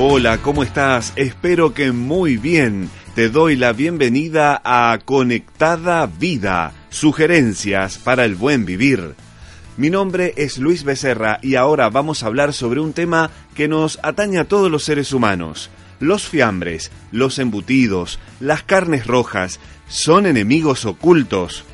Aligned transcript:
Hola, 0.00 0.38
¿cómo 0.38 0.62
estás? 0.62 1.12
Espero 1.16 1.74
que 1.74 1.90
muy 1.90 2.36
bien. 2.36 2.88
Te 3.16 3.28
doy 3.30 3.56
la 3.56 3.72
bienvenida 3.72 4.62
a 4.64 4.96
Conectada 5.04 6.06
Vida, 6.06 6.72
sugerencias 6.88 7.98
para 7.98 8.24
el 8.24 8.36
buen 8.36 8.64
vivir. 8.64 9.16
Mi 9.76 9.90
nombre 9.90 10.34
es 10.36 10.58
Luis 10.58 10.84
Becerra 10.84 11.40
y 11.42 11.56
ahora 11.56 11.90
vamos 11.90 12.22
a 12.22 12.26
hablar 12.26 12.52
sobre 12.52 12.78
un 12.78 12.92
tema 12.92 13.32
que 13.56 13.66
nos 13.66 13.98
atañe 14.04 14.38
a 14.38 14.44
todos 14.44 14.70
los 14.70 14.84
seres 14.84 15.12
humanos. 15.12 15.68
Los 15.98 16.28
fiambres, 16.28 16.92
los 17.10 17.40
embutidos, 17.40 18.20
las 18.38 18.62
carnes 18.62 19.04
rojas, 19.04 19.58
¿son 19.88 20.26
enemigos 20.26 20.84
ocultos? 20.84 21.64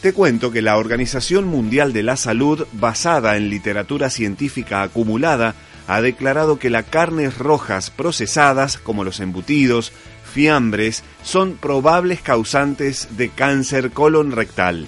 Te 0.00 0.14
cuento 0.14 0.50
que 0.50 0.62
la 0.62 0.78
Organización 0.78 1.46
Mundial 1.46 1.92
de 1.92 2.04
la 2.04 2.16
Salud, 2.16 2.66
basada 2.72 3.36
en 3.36 3.50
literatura 3.50 4.08
científica 4.08 4.82
acumulada, 4.82 5.54
ha 5.86 6.00
declarado 6.00 6.58
que 6.58 6.70
las 6.70 6.84
carnes 6.84 7.38
rojas 7.38 7.90
procesadas, 7.90 8.78
como 8.78 9.04
los 9.04 9.20
embutidos, 9.20 9.92
fiambres, 10.32 11.04
son 11.22 11.54
probables 11.54 12.20
causantes 12.20 13.16
de 13.16 13.28
cáncer 13.28 13.90
colon 13.90 14.32
rectal. 14.32 14.86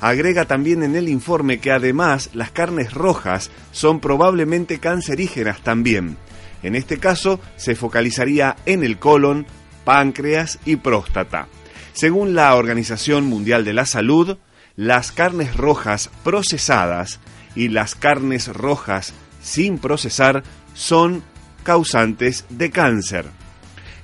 Agrega 0.00 0.44
también 0.44 0.82
en 0.82 0.96
el 0.96 1.08
informe 1.08 1.58
que 1.58 1.72
además 1.72 2.30
las 2.34 2.50
carnes 2.50 2.92
rojas 2.92 3.50
son 3.72 4.00
probablemente 4.00 4.78
cancerígenas 4.78 5.62
también. 5.62 6.18
En 6.62 6.74
este 6.74 6.98
caso 6.98 7.40
se 7.56 7.74
focalizaría 7.74 8.56
en 8.66 8.84
el 8.84 8.98
colon, 8.98 9.46
páncreas 9.84 10.58
y 10.66 10.76
próstata. 10.76 11.48
Según 11.94 12.34
la 12.34 12.54
Organización 12.54 13.24
Mundial 13.24 13.64
de 13.64 13.72
la 13.72 13.86
Salud, 13.86 14.36
las 14.76 15.12
carnes 15.12 15.56
rojas 15.56 16.10
procesadas 16.22 17.20
y 17.54 17.68
las 17.68 17.94
carnes 17.94 18.48
rojas 18.48 19.14
sin 19.44 19.78
procesar 19.78 20.42
son 20.74 21.22
causantes 21.62 22.46
de 22.48 22.70
cáncer. 22.70 23.26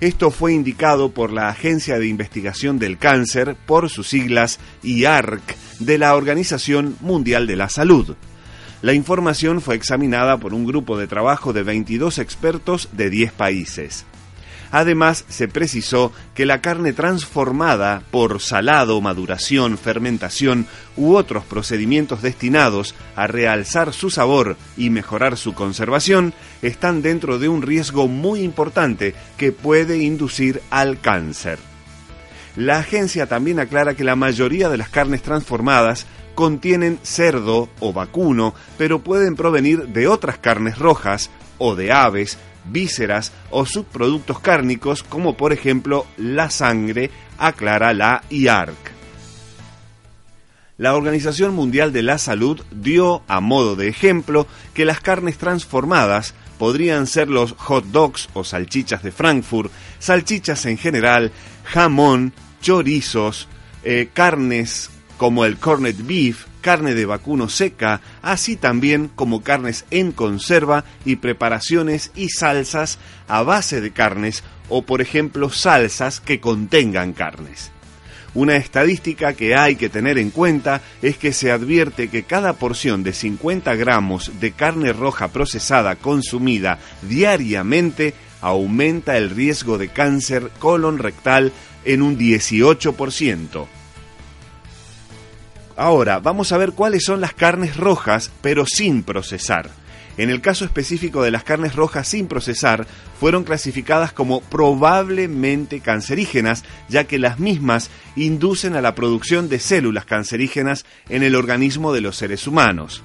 Esto 0.00 0.30
fue 0.30 0.52
indicado 0.52 1.10
por 1.10 1.32
la 1.32 1.48
Agencia 1.48 1.98
de 1.98 2.06
Investigación 2.06 2.78
del 2.78 2.96
Cáncer, 2.96 3.56
por 3.66 3.90
sus 3.90 4.08
siglas 4.08 4.60
IARC, 4.82 5.42
de 5.78 5.98
la 5.98 6.14
Organización 6.14 6.96
Mundial 7.00 7.46
de 7.46 7.56
la 7.56 7.68
Salud. 7.68 8.16
La 8.82 8.94
información 8.94 9.60
fue 9.60 9.74
examinada 9.74 10.38
por 10.38 10.54
un 10.54 10.64
grupo 10.64 10.96
de 10.96 11.06
trabajo 11.06 11.52
de 11.52 11.64
22 11.64 12.18
expertos 12.18 12.88
de 12.92 13.10
10 13.10 13.32
países. 13.32 14.06
Además, 14.72 15.24
se 15.28 15.48
precisó 15.48 16.12
que 16.34 16.46
la 16.46 16.60
carne 16.60 16.92
transformada 16.92 18.02
por 18.10 18.40
salado, 18.40 19.00
maduración, 19.00 19.78
fermentación 19.78 20.66
u 20.96 21.14
otros 21.14 21.44
procedimientos 21.44 22.22
destinados 22.22 22.94
a 23.16 23.26
realzar 23.26 23.92
su 23.92 24.10
sabor 24.10 24.56
y 24.76 24.90
mejorar 24.90 25.36
su 25.36 25.54
conservación 25.54 26.34
están 26.62 27.02
dentro 27.02 27.38
de 27.38 27.48
un 27.48 27.62
riesgo 27.62 28.06
muy 28.06 28.42
importante 28.42 29.14
que 29.36 29.50
puede 29.50 29.98
inducir 29.98 30.62
al 30.70 31.00
cáncer. 31.00 31.58
La 32.56 32.78
agencia 32.78 33.26
también 33.26 33.60
aclara 33.60 33.94
que 33.94 34.04
la 34.04 34.16
mayoría 34.16 34.68
de 34.68 34.76
las 34.76 34.88
carnes 34.88 35.22
transformadas 35.22 36.06
contienen 36.34 36.98
cerdo 37.02 37.68
o 37.80 37.92
vacuno, 37.92 38.54
pero 38.78 39.00
pueden 39.00 39.36
provenir 39.36 39.88
de 39.88 40.08
otras 40.08 40.38
carnes 40.38 40.78
rojas 40.78 41.30
o 41.58 41.74
de 41.76 41.92
aves, 41.92 42.38
vísceras 42.64 43.32
o 43.50 43.66
subproductos 43.66 44.40
cárnicos 44.40 45.02
como 45.02 45.36
por 45.36 45.52
ejemplo 45.52 46.06
la 46.16 46.50
sangre, 46.50 47.10
aclara 47.38 47.92
la 47.94 48.22
IARC. 48.30 49.00
La 50.78 50.94
Organización 50.94 51.54
Mundial 51.54 51.92
de 51.92 52.02
la 52.02 52.16
Salud 52.16 52.62
dio 52.70 53.22
a 53.28 53.40
modo 53.40 53.76
de 53.76 53.88
ejemplo 53.88 54.46
que 54.72 54.86
las 54.86 55.00
carnes 55.00 55.36
transformadas 55.36 56.34
podrían 56.58 57.06
ser 57.06 57.28
los 57.28 57.52
hot 57.52 57.84
dogs 57.86 58.28
o 58.32 58.44
salchichas 58.44 59.02
de 59.02 59.12
Frankfurt, 59.12 59.70
salchichas 59.98 60.64
en 60.66 60.78
general, 60.78 61.32
jamón, 61.64 62.32
chorizos, 62.62 63.48
eh, 63.84 64.08
carnes 64.12 64.90
como 65.16 65.44
el 65.44 65.58
corned 65.58 65.96
beef, 66.04 66.46
carne 66.60 66.94
de 66.94 67.06
vacuno 67.06 67.48
seca, 67.48 68.00
así 68.22 68.56
también 68.56 69.10
como 69.14 69.42
carnes 69.42 69.84
en 69.90 70.12
conserva 70.12 70.84
y 71.04 71.16
preparaciones 71.16 72.12
y 72.14 72.28
salsas 72.28 72.98
a 73.28 73.42
base 73.42 73.80
de 73.80 73.90
carnes 73.90 74.44
o 74.68 74.82
por 74.82 75.00
ejemplo 75.00 75.50
salsas 75.50 76.20
que 76.20 76.40
contengan 76.40 77.12
carnes. 77.12 77.72
Una 78.32 78.56
estadística 78.56 79.32
que 79.32 79.56
hay 79.56 79.74
que 79.74 79.88
tener 79.88 80.16
en 80.16 80.30
cuenta 80.30 80.82
es 81.02 81.16
que 81.16 81.32
se 81.32 81.50
advierte 81.50 82.08
que 82.08 82.22
cada 82.22 82.52
porción 82.52 83.02
de 83.02 83.12
50 83.12 83.74
gramos 83.74 84.38
de 84.38 84.52
carne 84.52 84.92
roja 84.92 85.28
procesada 85.28 85.96
consumida 85.96 86.78
diariamente 87.02 88.14
aumenta 88.40 89.16
el 89.16 89.30
riesgo 89.30 89.78
de 89.78 89.88
cáncer 89.88 90.50
colon 90.60 90.98
rectal 90.98 91.52
en 91.84 92.02
un 92.02 92.16
18%. 92.16 93.79
Ahora, 95.80 96.18
vamos 96.18 96.52
a 96.52 96.58
ver 96.58 96.72
cuáles 96.72 97.04
son 97.04 97.22
las 97.22 97.32
carnes 97.32 97.78
rojas, 97.78 98.30
pero 98.42 98.66
sin 98.66 99.02
procesar. 99.02 99.70
En 100.18 100.28
el 100.28 100.42
caso 100.42 100.66
específico 100.66 101.22
de 101.22 101.30
las 101.30 101.42
carnes 101.42 101.74
rojas 101.74 102.06
sin 102.06 102.26
procesar, 102.26 102.86
fueron 103.18 103.44
clasificadas 103.44 104.12
como 104.12 104.42
probablemente 104.42 105.80
cancerígenas, 105.80 106.64
ya 106.90 107.04
que 107.04 107.18
las 107.18 107.38
mismas 107.38 107.88
inducen 108.14 108.76
a 108.76 108.82
la 108.82 108.94
producción 108.94 109.48
de 109.48 109.58
células 109.58 110.04
cancerígenas 110.04 110.84
en 111.08 111.22
el 111.22 111.34
organismo 111.34 111.94
de 111.94 112.02
los 112.02 112.14
seres 112.14 112.46
humanos. 112.46 113.02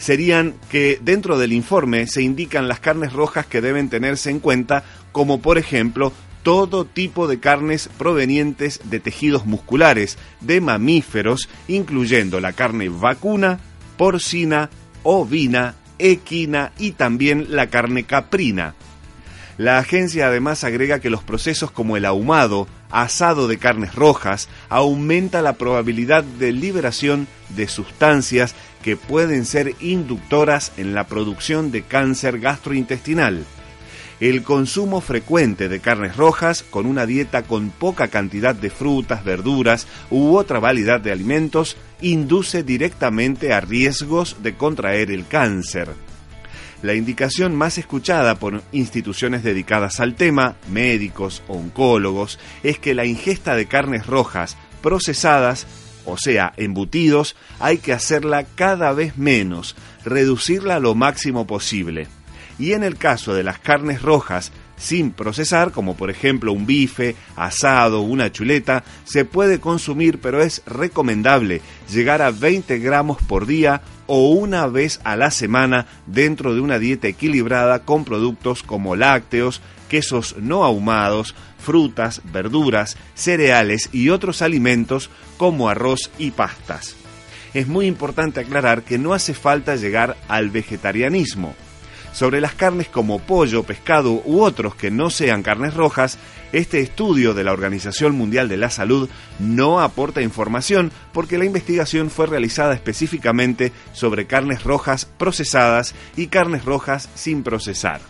Serían 0.00 0.54
que 0.72 0.98
dentro 1.00 1.38
del 1.38 1.52
informe 1.52 2.08
se 2.08 2.22
indican 2.22 2.66
las 2.66 2.80
carnes 2.80 3.12
rojas 3.12 3.46
que 3.46 3.60
deben 3.60 3.90
tenerse 3.90 4.30
en 4.30 4.40
cuenta, 4.40 4.82
como 5.12 5.40
por 5.40 5.56
ejemplo 5.56 6.12
todo 6.42 6.84
tipo 6.84 7.26
de 7.28 7.40
carnes 7.40 7.88
provenientes 7.98 8.80
de 8.84 9.00
tejidos 9.00 9.46
musculares 9.46 10.18
de 10.40 10.60
mamíferos, 10.60 11.48
incluyendo 11.68 12.40
la 12.40 12.52
carne 12.52 12.88
vacuna, 12.88 13.60
porcina, 13.96 14.70
ovina, 15.02 15.74
equina 15.98 16.72
y 16.78 16.92
también 16.92 17.46
la 17.50 17.68
carne 17.68 18.04
caprina. 18.04 18.74
La 19.58 19.78
agencia 19.78 20.28
además 20.28 20.62
agrega 20.62 21.00
que 21.00 21.10
los 21.10 21.24
procesos 21.24 21.72
como 21.72 21.96
el 21.96 22.04
ahumado, 22.04 22.68
asado 22.90 23.48
de 23.48 23.58
carnes 23.58 23.94
rojas, 23.96 24.48
aumenta 24.68 25.42
la 25.42 25.54
probabilidad 25.54 26.22
de 26.22 26.52
liberación 26.52 27.26
de 27.48 27.66
sustancias 27.66 28.54
que 28.82 28.96
pueden 28.96 29.44
ser 29.44 29.74
inductoras 29.80 30.72
en 30.76 30.94
la 30.94 31.08
producción 31.08 31.72
de 31.72 31.82
cáncer 31.82 32.38
gastrointestinal. 32.38 33.44
El 34.20 34.42
consumo 34.42 35.00
frecuente 35.00 35.68
de 35.68 35.78
carnes 35.78 36.16
rojas 36.16 36.64
con 36.64 36.86
una 36.86 37.06
dieta 37.06 37.44
con 37.44 37.70
poca 37.70 38.08
cantidad 38.08 38.52
de 38.52 38.68
frutas, 38.68 39.24
verduras 39.24 39.86
u 40.10 40.36
otra 40.36 40.58
variedad 40.58 41.00
de 41.00 41.12
alimentos 41.12 41.76
induce 42.00 42.64
directamente 42.64 43.52
a 43.52 43.60
riesgos 43.60 44.42
de 44.42 44.56
contraer 44.56 45.12
el 45.12 45.24
cáncer. 45.28 45.90
La 46.82 46.94
indicación 46.94 47.54
más 47.54 47.78
escuchada 47.78 48.40
por 48.40 48.62
instituciones 48.72 49.44
dedicadas 49.44 50.00
al 50.00 50.16
tema, 50.16 50.56
médicos 50.68 51.44
oncólogos, 51.46 52.40
es 52.64 52.80
que 52.80 52.94
la 52.94 53.04
ingesta 53.04 53.54
de 53.54 53.66
carnes 53.66 54.06
rojas 54.06 54.56
procesadas, 54.82 55.68
o 56.04 56.18
sea, 56.18 56.54
embutidos, 56.56 57.36
hay 57.60 57.78
que 57.78 57.92
hacerla 57.92 58.44
cada 58.56 58.92
vez 58.92 59.16
menos, 59.16 59.76
reducirla 60.04 60.80
lo 60.80 60.96
máximo 60.96 61.46
posible 61.46 62.08
y 62.58 62.72
en 62.72 62.82
el 62.82 62.96
caso 62.96 63.34
de 63.34 63.44
las 63.44 63.58
carnes 63.58 64.02
rojas 64.02 64.52
sin 64.76 65.10
procesar, 65.10 65.72
como 65.72 65.96
por 65.96 66.10
ejemplo 66.10 66.52
un 66.52 66.66
bife, 66.66 67.16
asado, 67.36 68.00
una 68.00 68.32
chuleta, 68.32 68.84
se 69.04 69.24
puede 69.24 69.60
consumir, 69.60 70.20
pero 70.20 70.42
es 70.42 70.62
recomendable 70.66 71.60
llegar 71.92 72.22
a 72.22 72.30
20 72.30 72.78
gramos 72.78 73.18
por 73.22 73.46
día 73.46 73.82
o 74.06 74.30
una 74.30 74.66
vez 74.66 75.00
a 75.04 75.16
la 75.16 75.30
semana 75.30 75.86
dentro 76.06 76.54
de 76.54 76.60
una 76.60 76.78
dieta 76.78 77.08
equilibrada 77.08 77.80
con 77.80 78.04
productos 78.04 78.62
como 78.62 78.96
lácteos, 78.96 79.60
quesos 79.88 80.36
no 80.38 80.64
ahumados, 80.64 81.34
frutas, 81.58 82.22
verduras, 82.32 82.96
cereales 83.14 83.90
y 83.92 84.10
otros 84.10 84.42
alimentos 84.42 85.10
como 85.36 85.68
arroz 85.68 86.10
y 86.18 86.30
pastas. 86.30 86.94
Es 87.54 87.66
muy 87.66 87.86
importante 87.86 88.40
aclarar 88.40 88.82
que 88.82 88.98
no 88.98 89.12
hace 89.12 89.34
falta 89.34 89.74
llegar 89.74 90.16
al 90.28 90.50
vegetarianismo 90.50 91.54
sobre 92.18 92.40
las 92.40 92.54
carnes 92.54 92.88
como 92.88 93.20
pollo, 93.20 93.62
pescado 93.62 94.22
u 94.24 94.42
otros 94.42 94.74
que 94.74 94.90
no 94.90 95.08
sean 95.08 95.44
carnes 95.44 95.74
rojas, 95.74 96.18
este 96.50 96.80
estudio 96.80 97.32
de 97.32 97.44
la 97.44 97.52
Organización 97.52 98.16
Mundial 98.16 98.48
de 98.48 98.56
la 98.56 98.70
Salud 98.70 99.08
no 99.38 99.80
aporta 99.80 100.20
información 100.20 100.90
porque 101.12 101.38
la 101.38 101.44
investigación 101.44 102.10
fue 102.10 102.26
realizada 102.26 102.74
específicamente 102.74 103.70
sobre 103.92 104.26
carnes 104.26 104.64
rojas 104.64 105.04
procesadas 105.04 105.94
y 106.16 106.26
carnes 106.26 106.64
rojas 106.64 107.08
sin 107.14 107.44
procesar. 107.44 108.00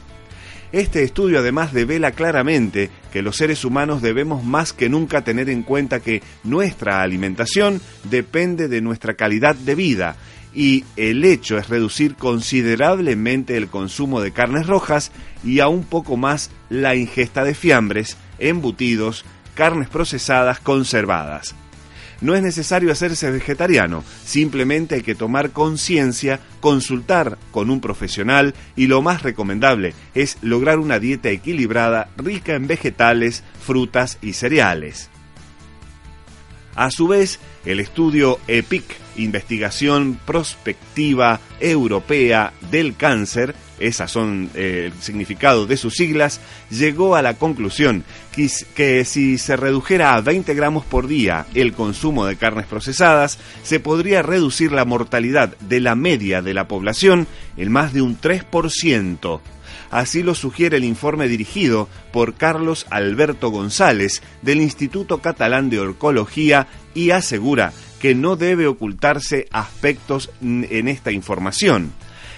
Este 0.70 1.03
estudio 1.03 1.38
además 1.38 1.73
devela 1.73 2.12
claramente 2.12 2.91
que 3.11 3.23
los 3.23 3.37
seres 3.37 3.65
humanos 3.65 4.03
debemos 4.03 4.44
más 4.44 4.75
que 4.75 4.91
nunca 4.91 5.23
tener 5.23 5.49
en 5.49 5.62
cuenta 5.62 6.00
que 6.00 6.23
nuestra 6.44 7.00
alimentación 7.00 7.81
depende 8.05 8.69
de 8.69 8.82
nuestra 8.82 9.15
calidad 9.15 9.55
de 9.55 9.75
vida 9.75 10.17
y 10.55 10.85
el 10.97 11.25
hecho 11.25 11.56
es 11.56 11.69
reducir 11.69 12.17
considerablemente 12.17 13.56
el 13.56 13.69
consumo 13.69 14.20
de 14.20 14.32
carnes 14.32 14.67
rojas 14.67 15.11
y 15.43 15.61
a 15.61 15.69
un 15.69 15.85
poco 15.85 16.19
más 16.19 16.50
la 16.69 16.97
ingesta 16.97 17.44
de 17.44 17.55
fiambres, 17.55 18.19
embutidos, 18.38 19.25
carnes 19.55 19.88
procesadas, 19.88 20.61
conservadas. 20.61 21.55
No 22.20 22.35
es 22.35 22.43
necesario 22.43 22.91
hacerse 22.91 23.31
vegetariano, 23.31 24.03
simplemente 24.25 24.97
hay 24.97 25.03
que 25.03 25.15
tomar 25.15 25.50
conciencia, 25.53 26.41
consultar 26.61 27.38
con 27.53 27.70
un 27.70 27.81
profesional 27.81 28.55
y 28.75 28.88
lo 28.88 29.03
más 29.03 29.23
recomendable 29.23 29.94
es 30.15 30.37
lograr 30.43 30.81
una 30.81 30.99
dieta 30.99 31.31
equilibrada, 31.31 32.11
rica 32.17 32.55
en 32.55 32.67
vegetales, 32.67 33.44
frutas 33.61 34.19
y 34.20 34.32
cereales. 34.32 35.11
A 36.75 36.91
su 36.91 37.06
vez, 37.09 37.38
el 37.65 37.81
estudio 37.81 38.38
EPIC, 38.49 38.85
Investigación 39.19 40.19
Prospectiva 40.25 41.41
Europea 41.61 42.53
del 42.70 42.97
Cáncer, 42.97 43.55
esas 43.79 44.11
son 44.11 44.50
eh, 44.55 44.91
el 44.93 45.03
significado 45.03 45.67
de 45.67 45.76
sus 45.76 45.94
siglas, 45.94 46.41
llegó 46.70 47.17
a 47.17 47.23
la 47.23 47.35
conclusión 47.35 48.05
que, 48.75 49.05
si 49.05 49.38
se 49.38 49.56
redujera 49.56 50.15
a 50.15 50.20
20 50.20 50.55
gramos 50.55 50.85
por 50.85 51.06
día 51.06 51.47
el 51.55 51.73
consumo 51.73 52.26
de 52.26 52.37
carnes 52.37 52.67
procesadas, 52.67 53.38
se 53.62 53.81
podría 53.81 54.23
reducir 54.23 54.73
la 54.73 54.85
mortalidad 54.85 55.56
de 55.59 55.81
la 55.81 55.94
media 55.94 56.41
de 56.43 56.55
la 56.55 56.69
población 56.69 57.26
en 57.56 57.73
más 57.73 57.93
de 57.93 58.03
un 58.03 58.21
3%. 58.21 59.41
Así 59.91 60.23
lo 60.23 60.35
sugiere 60.35 60.76
el 60.76 60.85
informe 60.85 61.29
dirigido 61.29 61.88
por 62.12 62.35
Carlos 62.35 62.87
Alberto 62.91 63.50
González 63.50 64.23
del 64.43 64.61
Instituto 64.61 65.19
Catalán 65.19 65.71
de 65.71 65.81
Orcología 65.81 66.69
y 66.94 67.11
asegura 67.11 67.73
que 68.00 68.15
no 68.15 68.37
debe 68.37 68.67
ocultarse 68.67 69.49
aspectos 69.53 70.31
en 70.41 70.89
esta 70.89 71.12
información. 71.12 71.93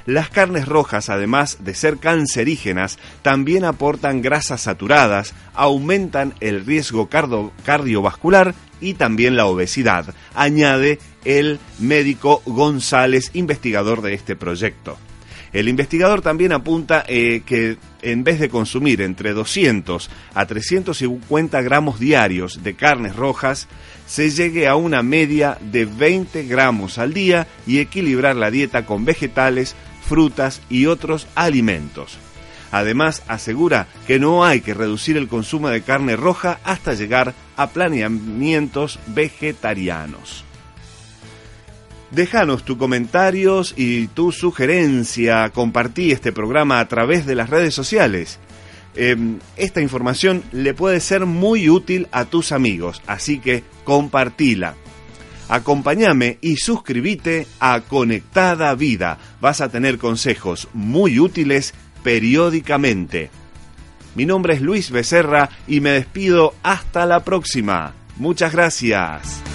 Las 0.07 0.31
carnes 0.31 0.67
rojas, 0.67 1.11
además 1.11 1.59
de 1.61 1.75
ser 1.75 1.99
cancerígenas, 1.99 2.99
también 3.23 3.65
aportan 3.65 4.23
grasas 4.23 4.63
saturadas, 4.63 5.35
aumentan 5.55 6.35
el 6.41 6.65
riesgo 6.65 7.09
cardiovascular 7.09 8.55
y 8.81 8.95
también 8.95 9.37
la 9.37 9.47
obesidad, 9.47 10.15
añade 10.35 10.99
el 11.25 11.61
médico 11.79 12.43
González, 12.47 13.31
investigador 13.35 14.01
de 14.01 14.15
este 14.15 14.37
proyecto. 14.37 14.97
El 15.53 15.69
investigador 15.69 16.23
también 16.23 16.53
apunta 16.53 17.05
eh, 17.09 17.43
que 17.45 17.77
en 18.03 18.23
vez 18.23 18.39
de 18.39 18.49
consumir 18.49 19.03
entre 19.03 19.33
200 19.33 20.09
a 20.33 20.47
350 20.47 21.61
gramos 21.63 21.99
diarios 21.99 22.63
de 22.63 22.75
carnes 22.75 23.17
rojas, 23.17 23.67
se 24.11 24.29
llegue 24.29 24.67
a 24.67 24.75
una 24.75 25.05
media 25.05 25.57
de 25.61 25.85
20 25.85 26.43
gramos 26.43 26.99
al 26.99 27.15
día 27.15 27.47
y 27.65 27.79
equilibrar 27.79 28.35
la 28.35 28.51
dieta 28.51 28.85
con 28.85 29.05
vegetales, 29.05 29.77
frutas 30.03 30.63
y 30.69 30.87
otros 30.87 31.29
alimentos. 31.37 32.19
Además, 32.73 33.23
asegura 33.29 33.87
que 34.09 34.19
no 34.19 34.45
hay 34.45 34.63
que 34.63 34.75
reducir 34.75 35.17
el 35.17 35.29
consumo 35.29 35.69
de 35.69 35.83
carne 35.83 36.17
roja 36.17 36.59
hasta 36.65 36.95
llegar 36.95 37.35
a 37.57 37.69
planeamientos 37.69 38.99
vegetarianos. 39.07 40.45
Déjanos 42.11 42.65
tus 42.65 42.79
comentarios 42.79 43.75
y 43.77 44.09
tu 44.09 44.33
sugerencia. 44.33 45.51
Compartí 45.51 46.11
este 46.11 46.33
programa 46.33 46.81
a 46.81 46.89
través 46.89 47.27
de 47.27 47.37
las 47.37 47.49
redes 47.49 47.75
sociales. 47.75 48.41
Em, 48.95 49.39
esta 49.57 49.81
información 49.81 50.43
le 50.53 50.75
puede 50.75 51.01
ser 51.01 51.27
muy 51.27 51.71
útil 51.71 52.09
a 52.11 52.25
tus 52.25 52.53
amigos, 52.53 53.03
así 53.07 53.39
que 53.39 53.63
compartila. 53.85 54.75
Acompáñame 55.49 56.39
y 56.41 56.57
suscríbete 56.57 57.47
a 57.59 57.81
Conectada 57.81 58.75
Vida. 58.75 59.19
Vas 59.41 59.61
a 59.61 59.69
tener 59.69 59.99
consejos 59.99 60.69
muy 60.73 61.19
útiles 61.19 61.75
periódicamente. 62.05 63.31
Mi 64.15 64.27
nombre 64.27 64.55
es 64.55 64.61
Luis 64.61 64.91
Becerra 64.91 65.51
y 65.67 65.81
me 65.81 65.91
despido 65.91 66.55
hasta 66.63 67.07
la 67.07 67.25
próxima. 67.25 67.95
Muchas 68.17 68.53
gracias. 68.53 69.50